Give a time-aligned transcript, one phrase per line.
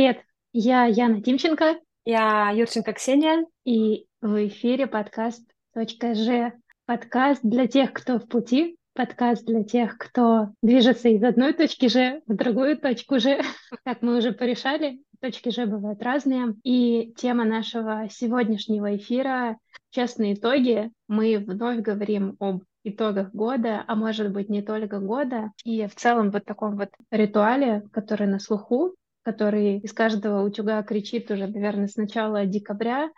[0.00, 0.22] Привет,
[0.54, 3.44] я Яна Тимченко, Я Юрченко Ксения.
[3.66, 6.54] и в эфире подкаст «Точка Ж».
[6.86, 12.22] Подкаст для тех, кто в пути, подкаст для тех, кто движется из одной точки Ж
[12.26, 13.42] в другую точку Ж.
[13.84, 16.54] Как мы уже порешали, точки Ж бывают разные.
[16.64, 19.58] И тема нашего сегодняшнего эфира
[19.90, 20.90] «Честные итоги».
[21.08, 26.30] Мы вновь говорим об итогах года, а может быть не только года, и в целом
[26.30, 31.96] вот таком вот ритуале, который на слуху, который из каждого утюга кричит уже, наверное, с
[31.96, 33.10] начала декабря.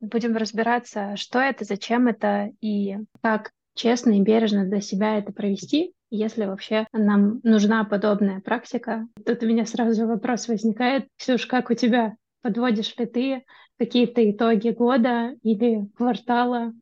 [0.00, 5.94] Будем разбираться, что это, зачем это и как честно и бережно для себя это провести,
[6.10, 9.06] если вообще нам нужна подобная практика.
[9.24, 11.06] Тут у меня сразу вопрос возникает.
[11.16, 12.16] Ксюш, как у тебя?
[12.42, 13.44] Подводишь ли ты
[13.78, 16.72] какие-то итоги года или квартала?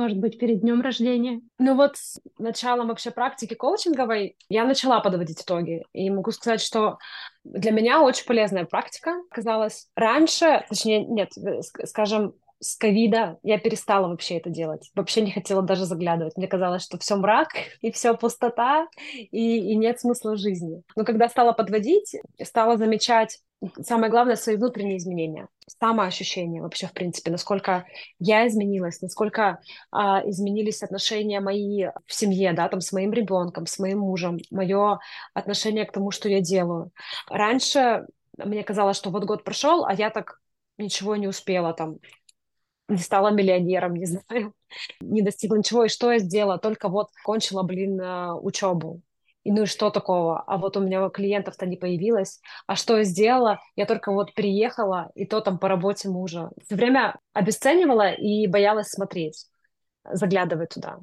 [0.00, 1.42] Может быть, перед днем рождения?
[1.58, 5.84] Ну вот с началом вообще практики коучинговой я начала подводить итоги.
[5.92, 6.96] И могу сказать, что
[7.44, 9.88] для меня очень полезная практика оказалась.
[9.94, 14.90] Раньше, точнее, нет, э, скажем, с ковида я перестала вообще это делать.
[14.94, 16.38] Вообще не хотела даже заглядывать.
[16.38, 17.48] Мне казалось, что все мрак,
[17.82, 20.82] и все пустота, и, и нет смысла жизни.
[20.96, 23.38] Но когда стала подводить, стала замечать
[23.82, 27.86] самое главное, свои внутренние изменения, самоощущение вообще, в принципе, насколько
[28.18, 33.78] я изменилась, насколько а, изменились отношения мои в семье, да, там, с моим ребенком, с
[33.78, 34.98] моим мужем, мое
[35.34, 36.90] отношение к тому, что я делаю.
[37.28, 38.06] Раньше
[38.38, 40.40] мне казалось, что вот год прошел, а я так
[40.78, 41.98] ничего не успела там,
[42.88, 44.54] не стала миллионером, не знаю,
[45.00, 45.84] не достигла ничего.
[45.84, 46.58] И что я сделала?
[46.58, 49.02] Только вот кончила, блин, а, учебу
[49.42, 50.42] и ну и что такого?
[50.46, 52.40] А вот у меня клиентов-то не появилось.
[52.66, 53.58] А что я сделала?
[53.74, 56.50] Я только вот приехала, и то там по работе мужа.
[56.64, 59.46] Все время обесценивала и боялась смотреть,
[60.04, 60.98] заглядывать туда.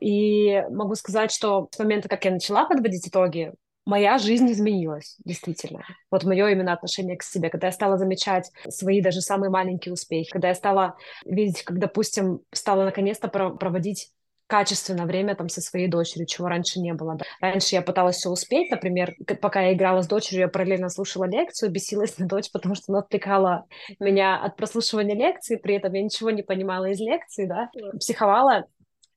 [0.00, 3.52] И могу сказать, что с момента, как я начала подводить итоги,
[3.84, 5.82] моя жизнь изменилась, действительно.
[6.10, 10.30] Вот мое именно отношение к себе, когда я стала замечать свои даже самые маленькие успехи,
[10.30, 14.12] когда я стала видеть, как, допустим, стала наконец-то проводить
[14.48, 17.18] качественно время там со своей дочерью, чего раньше не было.
[17.40, 21.70] Раньше я пыталась все успеть, например, пока я играла с дочерью, я параллельно слушала лекцию,
[21.70, 23.66] бесилась на дочь, потому что она отвлекала
[24.00, 28.64] меня от прослушивания лекции, при этом я ничего не понимала из лекции, да, психовала,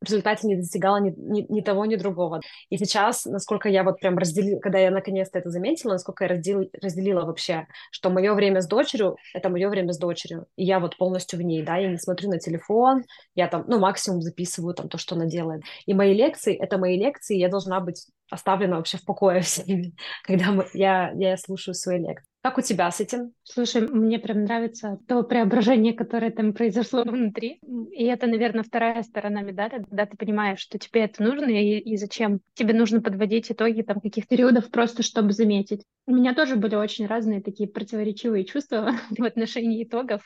[0.01, 2.41] в результате не достигала ни, ни, ни того, ни другого.
[2.69, 6.67] И сейчас, насколько я вот прям разделила, когда я наконец-то это заметила, насколько я раздел,
[6.81, 10.97] разделила вообще, что мое время с дочерью— это мое время с дочерью, и я вот
[10.97, 13.03] полностью в ней, да, я не смотрю на телефон,
[13.35, 15.61] я там, ну, максимум записываю там то, что она делает.
[15.85, 19.93] И мои лекции— это мои лекции, я должна быть оставлена вообще в покое всеми,
[20.23, 22.31] когда мы, я, я слушаю свои лекции.
[22.43, 23.33] Как у тебя с этим?
[23.43, 27.59] Слушай, мне прям нравится то преображение, которое там произошло внутри.
[27.91, 31.97] И это, наверное, вторая сторона медали, когда ты понимаешь, что тебе это нужно и, и
[31.97, 32.39] зачем.
[32.55, 35.83] Тебе нужно подводить итоги там каких периодов просто, чтобы заметить.
[36.07, 40.21] У меня тоже были очень разные такие противоречивые чувства в отношении итогов.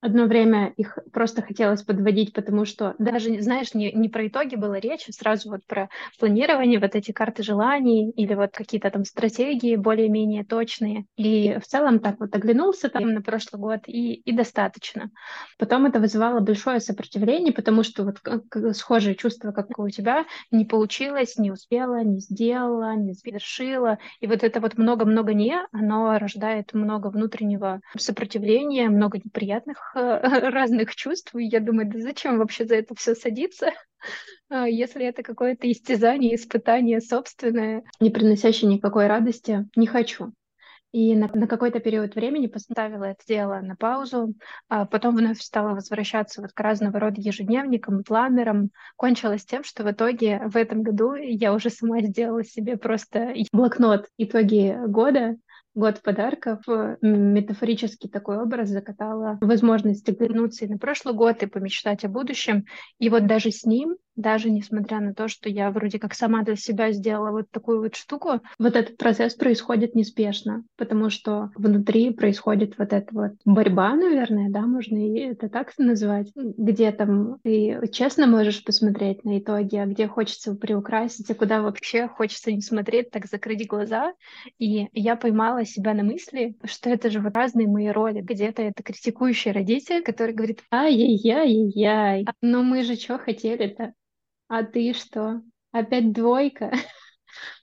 [0.00, 4.80] Одно время их просто хотелось подводить, потому что даже, знаешь, не, не про итоги была
[4.80, 9.76] речь, а сразу вот про планирование, вот эти карты желаний или вот какие-то там стратегии
[9.76, 11.06] более-менее точные.
[11.16, 15.10] И в целом так вот оглянулся там на прошлый год и, и достаточно.
[15.58, 18.20] Потом это вызывало большое сопротивление, потому что вот
[18.76, 23.98] схожие чувства, как у тебя, не получилось, не успела, не сделала, не завершила.
[24.20, 31.34] И вот это вот много-много не, оно рождает много внутреннего сопротивления, много неприятных разных чувств.
[31.34, 33.70] И я думаю, да зачем вообще за это все садиться,
[34.50, 40.32] если это какое-то истязание, испытание собственное, не приносящее никакой радости, не хочу.
[40.92, 44.34] И на, на какой-то период времени поставила это дело на паузу,
[44.68, 48.70] а потом вновь стала возвращаться вот к разного рода ежедневникам, планерам.
[48.96, 54.08] Кончилось тем, что в итоге в этом году я уже сама сделала себе просто блокнот
[54.18, 55.36] итоги года,
[55.74, 56.60] год подарков,
[57.00, 62.66] метафорический такой образ закатала возможность оглянуться и на прошлый год, и помечтать о будущем.
[62.98, 66.56] И вот даже с ним даже несмотря на то, что я вроде как сама для
[66.56, 72.78] себя сделала вот такую вот штуку, вот этот процесс происходит неспешно, потому что внутри происходит
[72.78, 78.26] вот эта вот борьба, наверное, да, можно и это так назвать, где там ты честно
[78.26, 83.26] можешь посмотреть на итоги, а где хочется приукрасить, а куда вообще хочется не смотреть, так
[83.26, 84.12] закрыть глаза.
[84.58, 88.20] И я поймала себя на мысли, что это же вот разные мои роли.
[88.20, 93.94] Где-то это критикующий родитель, который говорит, ай-яй-яй-яй, но мы же что хотели-то?
[94.50, 95.42] А ты что?
[95.70, 96.72] Опять двойка?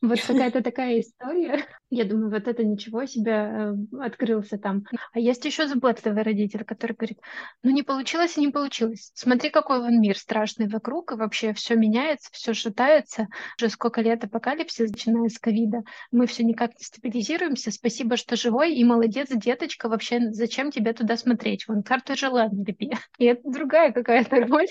[0.02, 1.66] Вот какая-то такая история.
[1.90, 4.86] Я думаю, вот это ничего себе э, открылся там.
[5.12, 7.20] А есть еще заботливый родитель, который говорит,
[7.64, 9.12] ну не получилось и не получилось.
[9.14, 13.28] Смотри, какой вон мир страшный вокруг, и вообще все меняется, все шатается.
[13.60, 15.84] Уже сколько лет апокалипсис, начиная с ковида.
[16.12, 17.72] Мы все никак не стабилизируемся.
[17.72, 19.90] Спасибо, что живой, и молодец, деточка.
[19.90, 21.68] Вообще, зачем тебе туда смотреть?
[21.68, 22.94] Вон карту желаний лепи.
[23.18, 24.68] И это другая какая-то роль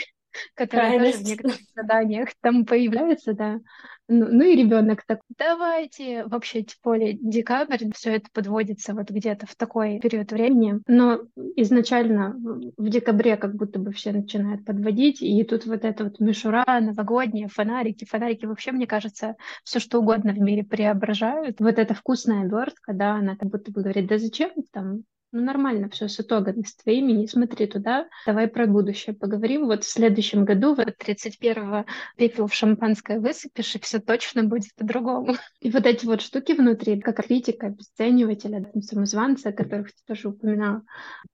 [0.55, 3.61] которая тоже в некоторых заданиях там появляется, да.
[4.09, 9.47] Ну, ну и ребенок так, давайте, вообще, тем более декабрь, все это подводится вот где-то
[9.47, 10.81] в такой период времени.
[10.87, 11.23] Но
[11.57, 12.37] изначально
[12.77, 17.49] в декабре как будто бы все начинают подводить, и тут вот это вот мишура, новогодние,
[17.49, 18.05] фонарики.
[18.05, 19.35] Фонарики вообще, мне кажется,
[19.65, 21.59] все что угодно в мире преображают.
[21.59, 25.03] Вот эта вкусная обертка, да, она как будто бы говорит, да зачем там
[25.37, 29.67] ну, нормально все с итогами, с твоими, не смотри туда, давай про будущее поговорим.
[29.67, 31.85] Вот в следующем году, вот 31-го,
[32.17, 35.35] пепел в шампанское высыпешь, и все точно будет по-другому.
[35.61, 40.29] И вот эти вот штуки внутри, как критика, обесценивателя, там, самозванца, о которых ты тоже
[40.29, 40.83] упоминала,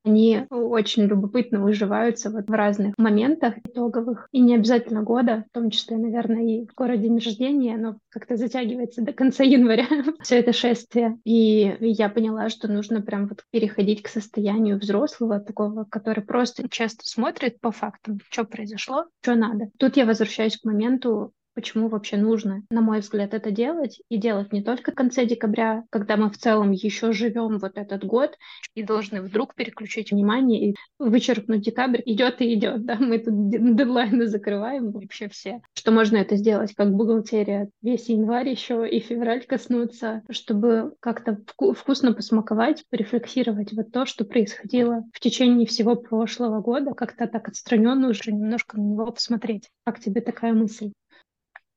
[0.03, 5.69] они очень любопытно уживаются вот в разных моментах итоговых, и не обязательно года, в том
[5.69, 9.87] числе, наверное, и в городе день рождения, но как-то затягивается до конца января
[10.21, 11.19] все это шествие.
[11.25, 16.67] И я поняла, что нужно прям вот переходить приходить к состоянию взрослого, такого, который просто
[16.69, 19.69] часто смотрит по фактам, что произошло, что надо.
[19.77, 24.01] Тут я возвращаюсь к моменту почему вообще нужно, на мой взгляд, это делать.
[24.09, 28.03] И делать не только в конце декабря, когда мы в целом еще живем вот этот
[28.03, 28.37] год
[28.75, 32.01] и должны вдруг переключить внимание и вычеркнуть декабрь.
[32.05, 35.61] Идет и идет, да, мы тут дедлайны закрываем вообще все.
[35.73, 41.39] Что можно это сделать, как бухгалтерия, весь январь еще и февраль коснуться, чтобы как-то
[41.73, 48.09] вкусно посмаковать, порефлексировать вот то, что происходило в течение всего прошлого года, как-то так отстраненно
[48.09, 49.69] уже немножко на него посмотреть.
[49.85, 50.91] Как тебе такая мысль?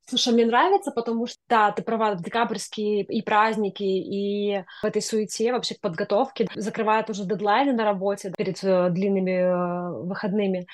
[0.08, 5.52] Слушай, мне нравится, потому что, да, ты права, декабрьские и праздники, и в этой суете
[5.52, 10.68] вообще к подготовке закрывают уже дедлайны на работе перед э, длинными э, выходными.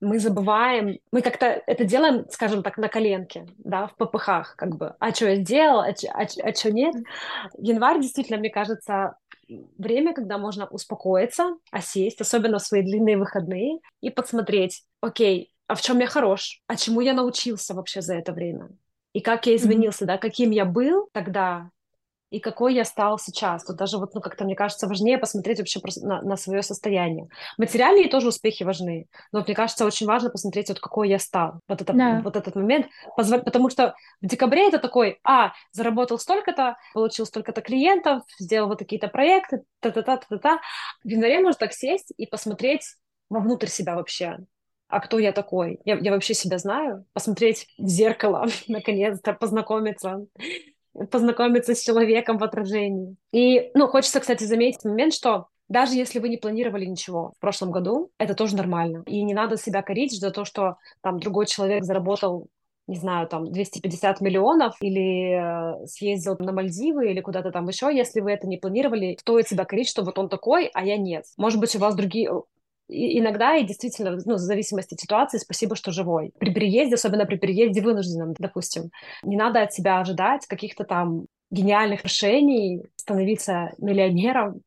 [0.00, 4.94] Мы забываем, мы как-то это делаем, скажем так, на коленке, да, в попыхах, как бы,
[4.98, 6.94] а что я сделал, а что а, а чё нет.
[7.56, 9.16] Январь действительно, мне кажется,
[9.78, 15.82] время, когда можно успокоиться, осесть, особенно в свои длинные выходные, и посмотреть, окей, а в
[15.82, 18.70] чем я хорош, а чему я научился вообще за это время,
[19.12, 20.08] и как я изменился, mm-hmm.
[20.08, 21.70] да, каким я был тогда,
[22.34, 23.64] и какой я стал сейчас.
[23.64, 27.28] Тут даже вот, ну, как-то, мне кажется, важнее посмотреть вообще на, на свое состояние.
[27.58, 31.60] Материальные тоже успехи важны, но вот, мне кажется, очень важно посмотреть, вот какой я стал.
[31.68, 32.20] Вот, это, да.
[32.24, 32.88] вот этот момент.
[33.16, 39.06] Потому что в декабре это такой, а, заработал столько-то, получил столько-то клиентов, сделал вот такие-то
[39.06, 40.58] проекты, та-та-та, та-та-та.
[41.04, 42.96] В январе можно так сесть и посмотреть
[43.30, 44.38] вовнутрь себя вообще
[44.94, 45.80] а кто я такой?
[45.84, 47.04] Я, я вообще себя знаю?
[47.12, 50.26] Посмотреть в зеркало, наконец-то, познакомиться
[51.10, 53.16] познакомиться с человеком в отражении.
[53.32, 57.72] И, ну, хочется, кстати, заметить момент, что даже если вы не планировали ничего в прошлом
[57.72, 59.02] году, это тоже нормально.
[59.06, 62.46] И не надо себя корить за то, что там другой человек заработал
[62.86, 68.20] не знаю, там, 250 миллионов или э, съездил на Мальдивы или куда-то там еще, если
[68.20, 71.24] вы это не планировали, стоит себя корить, что вот он такой, а я нет.
[71.38, 72.30] Может быть, у вас другие,
[72.88, 76.32] и иногда, и действительно, ну, в зависимости от ситуации, спасибо, что живой.
[76.38, 78.90] При переезде, особенно при переезде вынужденном, допустим,
[79.22, 84.60] не надо от себя ожидать каких-то там гениальных решений, становиться миллионером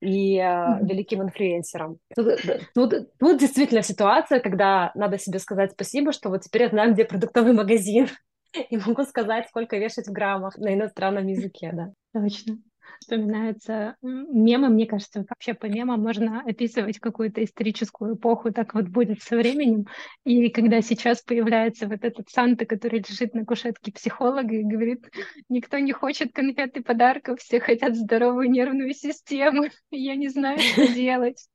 [0.00, 0.88] и э, mm-hmm.
[0.88, 1.98] великим инфлюенсером.
[2.16, 2.40] Тут,
[2.74, 7.04] тут, тут действительно ситуация, когда надо себе сказать спасибо, что вот теперь я знаю, где
[7.04, 8.08] продуктовый магазин,
[8.70, 11.92] и могу сказать, сколько вешать в граммах на иностранном языке, да.
[12.12, 12.58] Точно
[12.98, 14.68] вспоминаются мемы.
[14.68, 19.86] Мне кажется, вообще по мемам можно описывать какую-то историческую эпоху, так вот будет со временем.
[20.24, 25.08] И когда сейчас появляется вот этот Санта, который лежит на кушетке психолога и говорит,
[25.48, 31.46] никто не хочет конфеты подарков, все хотят здоровую нервную систему, я не знаю, что делать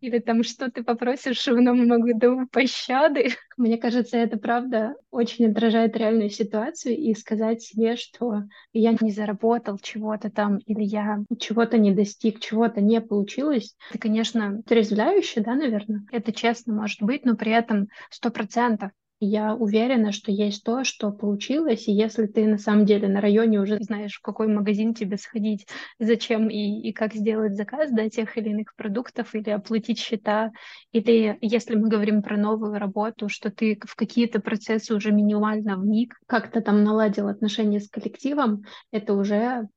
[0.00, 3.30] или там что ты попросишь в новом году пощады.
[3.56, 9.78] Мне кажется, это правда очень отражает реальную ситуацию и сказать себе, что я не заработал
[9.78, 13.76] чего-то там или я чего-то не достиг, чего-то не получилось.
[13.90, 16.04] Это, конечно, трезвляюще, да, наверное.
[16.12, 18.90] Это честно может быть, но при этом сто процентов
[19.20, 23.60] я уверена, что есть то, что получилось, и если ты на самом деле на районе
[23.60, 25.66] уже знаешь, в какой магазин тебе сходить,
[25.98, 30.52] зачем и, и как сделать заказ да, тех или иных продуктов, или оплатить счета,
[30.92, 36.14] или если мы говорим про новую работу, что ты в какие-то процессы уже минимально вник,
[36.26, 39.68] как-то там наладил отношения с коллективом, это уже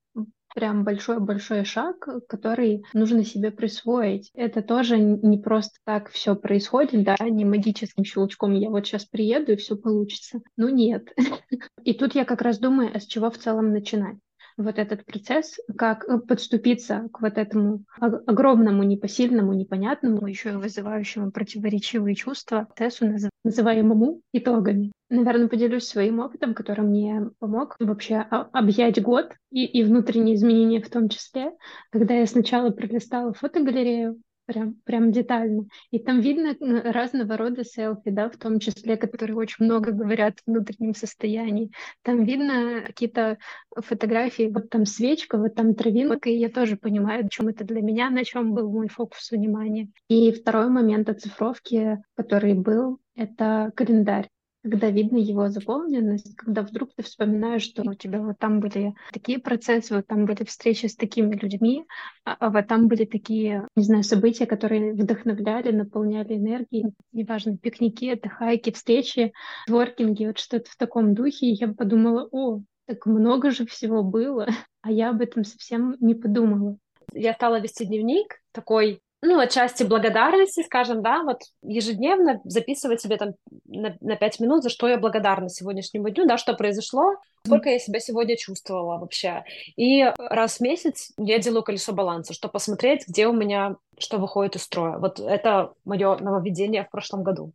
[0.53, 4.31] прям большой-большой шаг, который нужно себе присвоить.
[4.33, 9.53] Это тоже не просто так все происходит, да, не магическим щелчком я вот сейчас приеду
[9.53, 10.41] и все получится.
[10.57, 11.09] Ну нет.
[11.83, 14.17] И тут я как раз думаю, а с чего в целом начинать
[14.57, 21.31] вот этот процесс, как э, подступиться к вот этому огромному, непосильному, непонятному, еще и вызывающему
[21.31, 23.05] противоречивые чувства тессу,
[23.43, 24.91] называемому итогами.
[25.09, 30.89] Наверное, поделюсь своим опытом, который мне помог вообще объять год и, и внутренние изменения в
[30.89, 31.51] том числе,
[31.91, 35.65] когда я сначала пролистала фотогалерею, прям, прям детально.
[35.91, 40.51] И там видно разного рода селфи, да, в том числе, которые очень много говорят о
[40.51, 41.71] внутреннем состоянии.
[42.03, 43.37] Там видно какие-то
[43.75, 47.81] фотографии, вот там свечка, вот там травинка, и я тоже понимаю, о чем это для
[47.81, 49.89] меня, на чем был мой фокус внимания.
[50.07, 54.27] И второй момент оцифровки, который был, это календарь
[54.63, 59.39] когда видно его заполненность, когда вдруг ты вспоминаешь, что у тебя вот там были такие
[59.39, 61.85] процессы, вот там были встречи с такими людьми,
[62.25, 68.05] а, а вот там были такие, не знаю, события, которые вдохновляли, наполняли энергией, неважно, пикники,
[68.05, 69.33] это хайки, встречи,
[69.67, 74.47] творкинги, вот что-то в таком духе, и я подумала, о, так много же всего было,
[74.81, 76.77] а я об этом совсем не подумала.
[77.13, 83.33] Я стала вести дневник такой ну, отчасти благодарности, скажем, да, вот ежедневно записывать себе там
[83.65, 87.79] на, на 5 минут, за что я благодарна сегодняшнему дню, да, что произошло, сколько я
[87.79, 89.43] себя сегодня чувствовала вообще.
[89.75, 94.55] И раз в месяц я делаю колесо баланса, чтобы посмотреть, где у меня что выходит
[94.55, 94.97] из строя.
[94.97, 97.53] Вот это мое нововведение в прошлом году.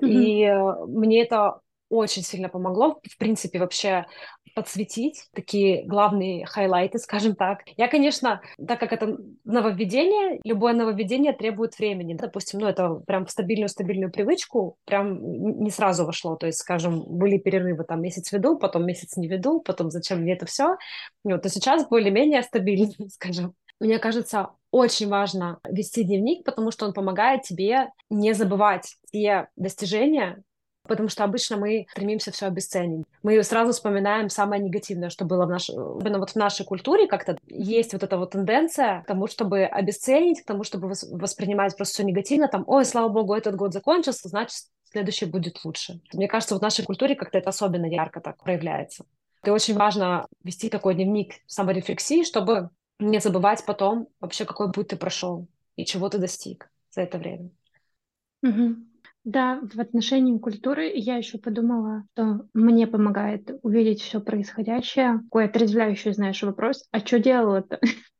[0.00, 0.08] Mm-hmm.
[0.08, 0.52] И
[0.88, 4.06] мне это очень сильно помогло, в принципе, вообще
[4.54, 7.60] подсветить такие главные хайлайты, скажем так.
[7.76, 12.14] Я, конечно, так как это нововведение, любое нововведение требует времени.
[12.14, 16.36] Допустим, ну, это прям в стабильную-стабильную привычку прям не сразу вошло.
[16.36, 20.34] То есть, скажем, были перерывы, там, месяц веду, потом месяц не веду, потом зачем мне
[20.34, 20.76] это все.
[21.24, 23.54] Вот, и сейчас более-менее стабильно, скажем.
[23.80, 30.42] Мне кажется, очень важно вести дневник, потому что он помогает тебе не забывать те достижения,
[30.88, 33.06] потому что обычно мы стремимся все обесценить.
[33.22, 35.74] Мы сразу вспоминаем самое негативное, что было в нашей...
[35.74, 40.42] Именно вот в нашей культуре как-то есть вот эта вот тенденция к тому, чтобы обесценить,
[40.42, 44.64] к тому, чтобы воспринимать просто все негативно, там, ой, слава богу, этот год закончился, значит,
[44.90, 46.00] следующий будет лучше.
[46.12, 49.04] Мне кажется, в нашей культуре как-то это особенно ярко так проявляется.
[49.44, 54.96] И очень важно вести такой дневник саморефлексии, чтобы не забывать потом вообще, какой путь ты
[54.96, 57.50] прошел и чего ты достиг за это время.
[58.42, 58.87] Угу.
[59.28, 65.20] Да, в отношении культуры я еще подумала, что мне помогает увидеть все происходящее.
[65.24, 67.78] Такой отрезвляющий, знаешь, вопрос, а что делала-то?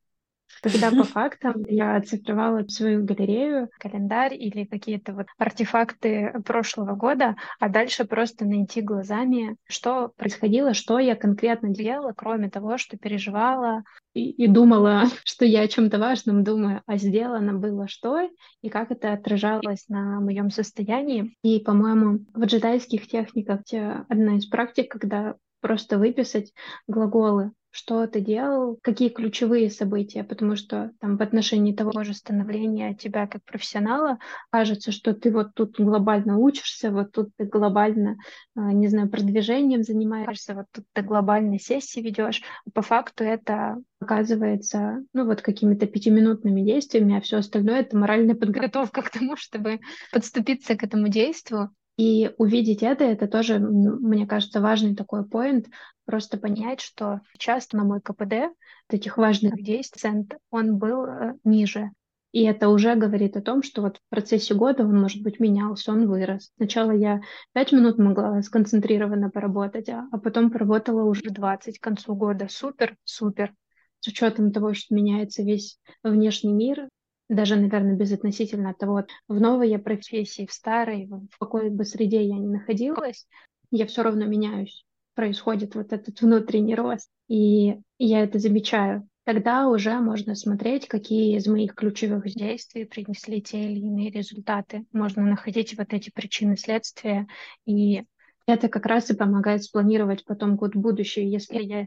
[0.63, 7.69] Когда по фактам я оцифровала свою галерею, календарь или какие-то вот артефакты прошлого года, а
[7.69, 13.83] дальше просто найти глазами, что происходило, что я конкретно делала, кроме того, что переживала
[14.15, 18.29] и, и думала, что я о чем-то важном думаю, а сделано было что
[18.63, 21.37] и как это отражалось на моем состоянии.
[21.43, 23.61] И, по-моему, в джедайских техниках
[24.09, 26.53] одна из практик, когда просто выписать
[26.87, 32.95] глаголы что ты делал, какие ключевые события, потому что там в отношении того же становления
[32.95, 34.19] тебя как профессионала
[34.51, 38.17] кажется, что ты вот тут глобально учишься, вот тут ты глобально,
[38.57, 42.43] а, не знаю, продвижением занимаешься, вот тут ты глобальные сессии ведешь.
[42.73, 49.03] По факту это оказывается, ну вот какими-то пятиминутными действиями, а все остальное это моральная подготовка
[49.03, 51.71] к тому, чтобы подступиться к этому действию.
[51.99, 55.67] И увидеть это, это тоже, мне кажется, важный такой поинт,
[56.05, 58.55] просто понять, что часто на мой КПД
[58.89, 61.91] этих важных действий он был э, ниже.
[62.31, 65.91] И это уже говорит о том, что вот в процессе года он, может быть, менялся,
[65.91, 66.53] он вырос.
[66.57, 67.21] Сначала я
[67.53, 72.47] пять минут могла сконцентрированно поработать, а, а потом поработала уже 20 к концу года.
[72.49, 73.53] Супер, супер.
[73.99, 76.89] С учетом того, что меняется весь внешний мир,
[77.29, 82.25] даже, наверное, безотносительно от того, в новой я профессии, в старой, в какой бы среде
[82.25, 83.27] я ни находилась,
[83.71, 84.85] я все равно меняюсь.
[85.15, 87.11] Происходит вот этот внутренний рост.
[87.29, 89.09] И я это замечаю.
[89.25, 94.87] Тогда уже можно смотреть, какие из моих ключевых действий принесли те или иные результаты.
[94.93, 97.27] Можно находить вот эти причины следствия
[97.67, 98.05] и
[98.49, 101.31] это как раз и помогает спланировать потом год будущее.
[101.31, 101.87] Если я, э,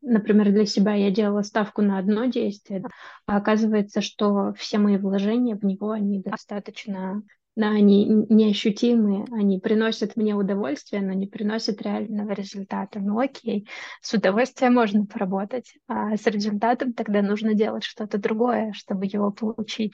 [0.00, 2.84] например, для себя я делала ставку на одно действие,
[3.26, 7.22] а оказывается, что все мои вложения в него, они достаточно
[7.56, 13.00] да, они неощутимые, они приносят мне удовольствие, но не приносят реального результата.
[13.00, 13.68] Ну окей,
[14.00, 19.92] с удовольствием можно поработать, а с результатом тогда нужно делать что-то другое, чтобы его получить.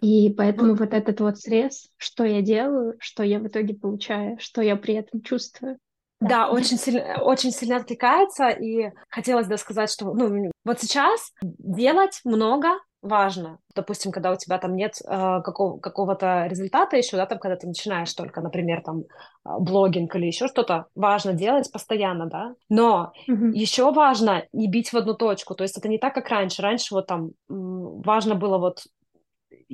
[0.00, 4.62] И поэтому вот этот вот срез, что я делаю, что я в итоге получаю, что
[4.62, 5.78] я при этом чувствую.
[6.20, 11.32] Да, да очень, сильно, очень сильно откликается, и хотелось бы сказать, что ну, Вот сейчас
[11.42, 12.68] делать много
[13.04, 13.58] важно.
[13.74, 17.66] Допустим, когда у тебя там нет э, какого- какого-то результата еще, да, там, когда ты
[17.66, 19.02] начинаешь только, например, там, э,
[19.60, 22.54] блогинг или еще что-то, важно делать постоянно, да.
[22.70, 23.50] Но Мгм.
[23.50, 25.54] еще важно не бить в одну точку.
[25.54, 26.62] То есть это не так, как раньше.
[26.62, 28.84] Раньше вот там важно было вот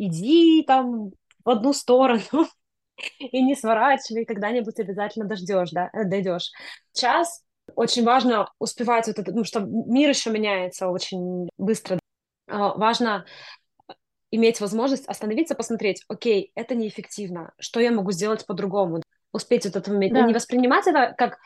[0.00, 1.10] иди там
[1.44, 2.20] в одну сторону
[3.18, 6.50] и не сворачивай, когда-нибудь обязательно дождешь, да, э, дойдешь.
[6.92, 7.42] Сейчас
[7.76, 11.98] очень важно успевать вот это, ну, что мир еще меняется очень быстро.
[12.48, 13.24] А, Важно
[14.32, 19.02] иметь возможность остановиться, посмотреть, окей, это неэффективно, что я могу сделать по-другому,
[19.32, 20.26] успеть вот это момент, Да.
[20.26, 21.38] не воспринимать это как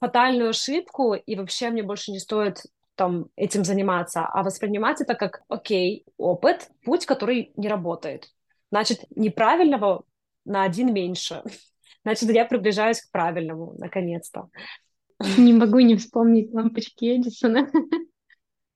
[0.00, 2.62] фатальную ошибку, и вообще мне больше не стоит
[2.98, 8.28] там этим заниматься, а воспринимать это как, окей, опыт, путь, который не работает.
[8.70, 10.02] Значит, неправильного
[10.44, 11.42] на один меньше.
[12.02, 14.50] Значит, я приближаюсь к правильному, наконец-то.
[15.38, 17.70] Не могу не вспомнить лампочки Эдисона.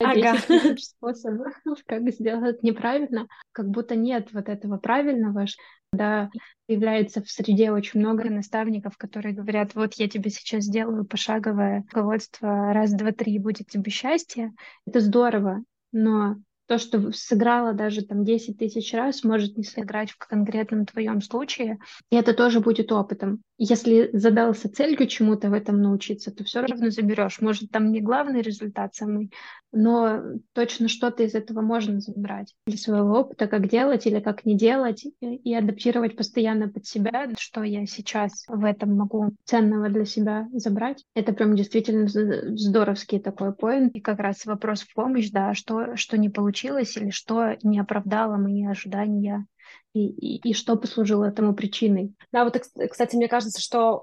[0.05, 0.35] Ага.
[0.35, 1.55] 10 тысяч способов,
[1.87, 3.27] как сделать неправильно.
[3.53, 5.47] Как будто нет вот этого правильного,
[5.91, 6.31] когда
[6.67, 12.73] появляется в среде очень много наставников, которые говорят, вот я тебе сейчас сделаю пошаговое руководство,
[12.73, 14.53] раз, два, три, будет тебе счастье.
[14.87, 16.37] Это здорово, но
[16.73, 21.79] то, что сыграло даже там 10 тысяч раз, может не сыграть в конкретном твоем случае,
[22.11, 23.43] и это тоже будет опытом.
[23.59, 27.43] Если задался целью чему-то в этом научиться, то все равно заберешь.
[27.43, 29.31] Может, там не главный результат самый,
[29.71, 30.23] но
[30.55, 35.05] точно что-то из этого можно забрать для своего опыта, как делать или как не делать,
[35.21, 41.05] и, адаптировать постоянно под себя, что я сейчас в этом могу ценного для себя забрать.
[41.15, 43.95] Это прям действительно здоровский такой поинт.
[43.95, 46.62] И как раз вопрос в помощь, да, что, что не получилось
[46.97, 49.47] или что не оправдало мои ожидания
[49.95, 52.15] и, и, и что послужило этому причиной.
[52.33, 54.01] Да, вот, кс- кстати, мне кажется, что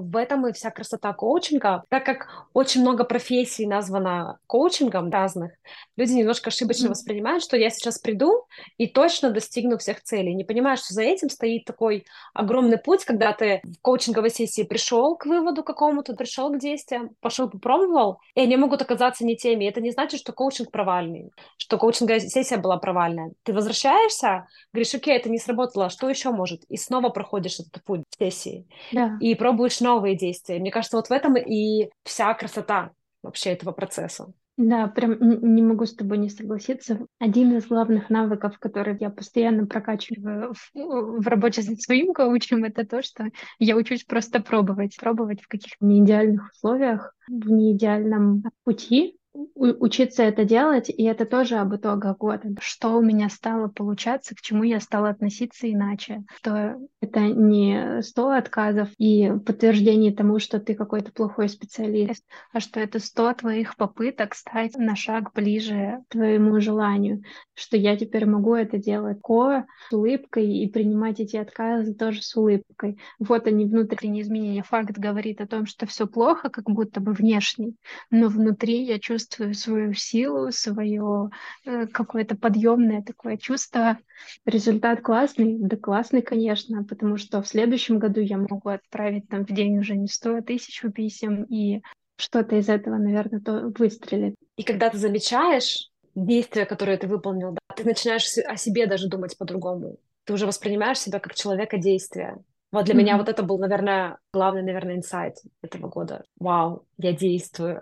[0.00, 5.52] э, в этом и вся красота коучинга, так как очень много профессий названо коучингом разных,
[5.96, 6.92] люди немножко ошибочно Мгм.
[6.94, 8.46] воспринимают, что я сейчас приду
[8.78, 12.04] и точно достигну всех целей, не понимают, что за этим стоит такой
[12.34, 17.48] огромный путь, когда ты в коучинговой сессии пришел к выводу какому-то, пришел к действиям, пошел
[17.48, 19.66] попробовал, и они могут оказаться не теми.
[19.66, 23.32] Это не значит, что коучинг провальный, что коучинговая сессия была провальная.
[23.44, 26.64] Ты возвращаешься, говоришь, окей, это не сработало, а что еще может?
[26.64, 29.16] И снова проходишь этот путь сессии Да.
[29.20, 30.58] и пробуешь новые действия.
[30.58, 32.90] Мне кажется, вот в этом и вся красота
[33.22, 34.32] вообще этого процесса.
[34.56, 35.16] Да, прям
[35.54, 37.06] не могу с тобой не согласиться.
[37.20, 42.84] Один из главных навыков, который я постоянно прокачиваю в, в работе со своим коучем, это
[42.84, 43.28] то, что
[43.60, 44.96] я учусь просто пробовать.
[44.98, 49.16] Пробовать в каких-то неидеальных условиях, в неидеальном пути,
[49.54, 52.48] учиться это делать, и это тоже об итогах года.
[52.60, 56.24] Что у меня стало получаться, к чему я стала относиться иначе.
[56.36, 62.80] Что это не 100 отказов и подтверждение тому, что ты какой-то плохой специалист, а что
[62.80, 67.22] это 100 твоих попыток стать на шаг ближе к твоему желанию,
[67.54, 72.34] что я теперь могу это делать ко с улыбкой и принимать эти отказы тоже с
[72.36, 72.98] улыбкой.
[73.18, 74.62] Вот они внутренние изменения.
[74.62, 77.74] Факт говорит о том, что все плохо, как будто бы внешне,
[78.10, 81.30] но внутри я чувствую свою силу, свое
[81.64, 83.98] э, какое-то подъемное такое чувство.
[84.44, 89.50] Результат классный, да классный, конечно, потому что в следующем году я могу отправить там в
[89.50, 91.82] день уже не 100, а тысячу писем, и
[92.16, 94.34] что-то из этого, наверное, то выстрелит.
[94.56, 99.36] И когда ты замечаешь действия, которые ты выполнил, да, ты начинаешь о себе даже думать
[99.38, 99.98] по-другому.
[100.24, 102.38] Ты уже воспринимаешь себя как человека действия.
[102.70, 103.20] Вот для меня Мгм.
[103.20, 106.24] вот это был, наверное, главный, наверное, инсайт этого года.
[106.38, 107.80] Вау, я действую.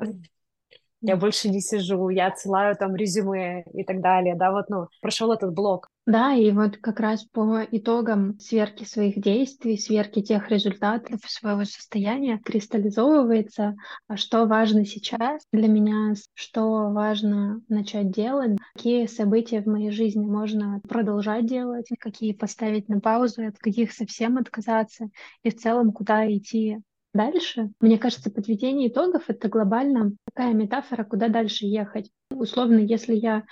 [1.00, 5.32] Я больше не сижу, я отсылаю там резюме и так далее, да, вот, ну, прошел
[5.32, 5.88] этот блок.
[6.06, 12.38] Да, и вот как раз по итогам сверки своих действий, сверки тех результатов своего состояния
[12.44, 13.74] кристаллизовывается,
[14.06, 20.24] а что важно сейчас для меня, что важно начать делать, какие события в моей жизни
[20.24, 25.08] можно продолжать делать, какие поставить на паузу, от каких совсем отказаться,
[25.42, 26.78] и в целом куда идти
[27.16, 27.70] дальше.
[27.80, 32.10] Мне кажется, подведение итогов— это глобально такая метафора, куда дальше ехать.
[32.30, 33.44] Условно, если я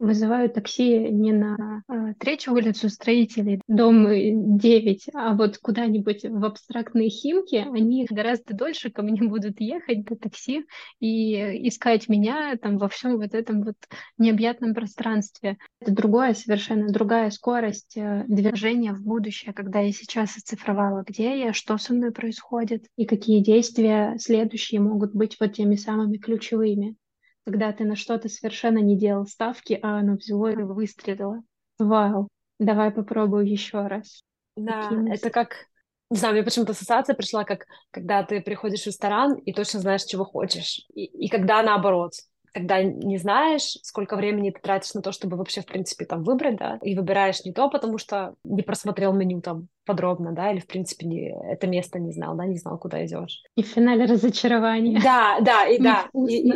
[0.00, 6.42] Вызываю такси не на э, третью улицу строителей, дом э, 9, а вот куда-нибудь в
[6.42, 10.64] абстрактные химки, они гораздо дольше ко мне будут ехать до такси
[11.00, 13.76] и искать меня там во всем вот этом вот
[14.16, 15.58] необъятном пространстве.
[15.82, 21.52] Это другое, совершенно другая скорость э, движения в будущее, когда я сейчас оцифровала, где я,
[21.52, 26.96] что со мной происходит и какие действия следующие могут быть вот теми самыми ключевыми
[27.44, 31.42] когда ты на что-то совершенно не делал ставки, а оно взяло и выстрелило.
[31.78, 34.22] Вау, давай попробую еще раз.
[34.56, 35.14] Да, Такие мысли.
[35.14, 35.66] это как,
[36.10, 40.04] не знаю, мне почему-то ассоциация пришла, как когда ты приходишь в ресторан и точно знаешь,
[40.04, 40.86] чего хочешь.
[40.94, 42.12] И, и когда наоборот,
[42.52, 46.56] когда не знаешь, сколько времени ты тратишь на то, чтобы вообще, в принципе, там выбрать,
[46.56, 50.66] да, и выбираешь не то, потому что не просмотрел меню там подробно, да, или, в
[50.66, 53.42] принципе, не, это место не знал, да, не знал, куда идешь.
[53.54, 55.00] И в финале разочарование.
[55.00, 56.08] Да, да, и да.
[56.12, 56.52] И, и,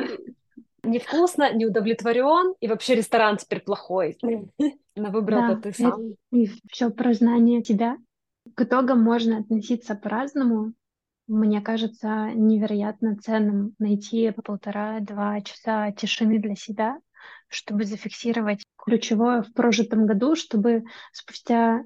[0.84, 4.16] невкусно, не удовлетворен, и вообще ресторан теперь плохой.
[4.96, 6.14] Но выбрал да, ты сам.
[6.30, 7.96] И все про знание тебя.
[8.54, 10.72] К итогам можно относиться по-разному.
[11.26, 16.98] Мне кажется невероятно ценным найти полтора-два часа тишины для себя,
[17.48, 21.84] чтобы зафиксировать ключевое в прожитом году, чтобы спустя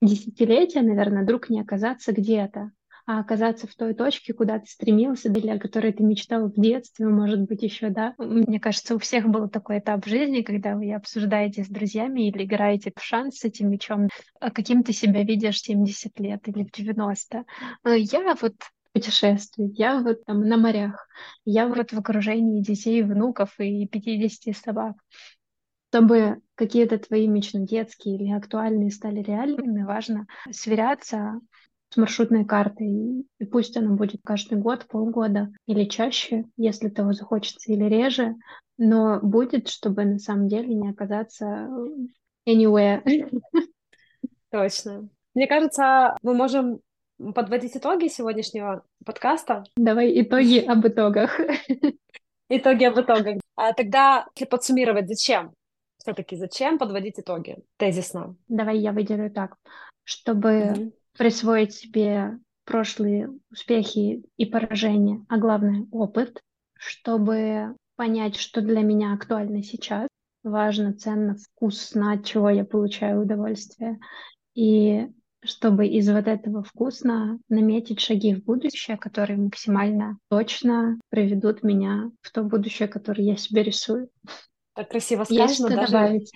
[0.00, 2.70] десятилетия, наверное, вдруг не оказаться где-то,
[3.06, 7.40] а оказаться в той точке, куда ты стремился, о которой ты мечтал в детстве, может
[7.42, 8.14] быть, еще, да.
[8.18, 12.44] Мне кажется, у всех был такой этап в жизни, когда вы обсуждаете с друзьями или
[12.44, 14.08] играете в шанс с этим мечом,
[14.40, 17.44] а каким ты себя видишь 70 лет или в 90.
[17.84, 18.54] А я вот
[18.92, 21.06] путешествую, я вот там на морях,
[21.44, 24.96] я вот в окружении детей, внуков и 50 собак.
[25.90, 31.40] Чтобы какие-то твои мечты детские или актуальные стали реальными, важно сверяться
[31.96, 33.24] с маршрутной картой.
[33.38, 38.34] И пусть она будет каждый год, полгода или чаще, если того захочется, или реже,
[38.76, 41.68] но будет, чтобы на самом деле не оказаться
[42.46, 43.02] anywhere.
[44.50, 45.08] Точно.
[45.34, 46.80] Мне кажется, мы можем
[47.34, 49.64] подводить итоги сегодняшнего подкаста.
[49.76, 51.40] Давай итоги об итогах.
[52.48, 53.40] Итоги об итогах.
[53.56, 55.52] А тогда, если подсуммировать, зачем?
[55.96, 58.36] Все-таки зачем подводить итоги тезисно?
[58.48, 59.56] Давай я выделю так.
[60.04, 66.40] Чтобы mm-hmm присвоить себе прошлые успехи и поражения, а главное опыт,
[66.74, 70.08] чтобы понять, что для меня актуально сейчас,
[70.42, 73.98] важно, ценно, вкусно, от чего я получаю удовольствие,
[74.54, 75.08] и
[75.42, 82.32] чтобы из вот этого вкусно наметить шаги в будущее, которые максимально точно приведут меня в
[82.32, 84.08] то будущее, которое я себе рисую.
[84.74, 85.42] Так красиво сказано.
[85.42, 85.92] Есть что даже...
[85.92, 86.32] добавить?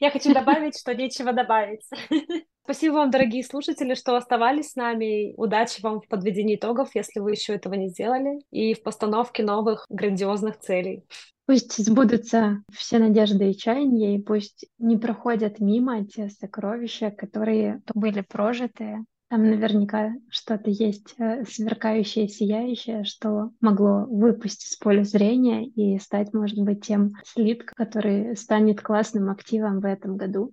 [0.00, 1.86] Я хочу добавить, что нечего добавить.
[2.66, 5.34] Спасибо вам, дорогие слушатели, что оставались с нами.
[5.36, 9.86] Удачи вам в подведении итогов, если вы еще этого не сделали, и в постановке новых
[9.88, 11.04] грандиозных целей.
[11.46, 18.22] Пусть сбудутся все надежды и чаяния, и пусть не проходят мимо те сокровища, которые были
[18.22, 19.04] прожиты.
[19.30, 26.34] Там наверняка что-то есть э, сверкающее, сияющее, что могло выпустить с поля зрения и стать,
[26.34, 30.52] может быть, тем слитком, который станет классным активом в этом году.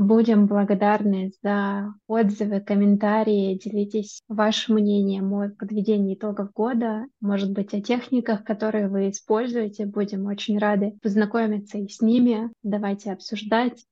[0.00, 3.58] Будем благодарны за отзывы, комментарии.
[3.62, 9.84] Делитесь вашим мнением о подведении итогов года, может быть, о техниках, которые вы используете.
[9.84, 12.50] Будем очень рады познакомиться и с ними.
[12.62, 13.84] Давайте обсуждать.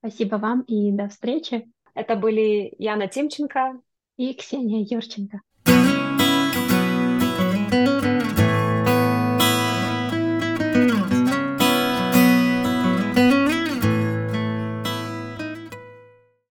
[0.00, 1.70] Спасибо вам и до встречи.
[1.94, 3.80] Это были Яна Тимченко
[4.16, 5.40] и Ксения Юрченко.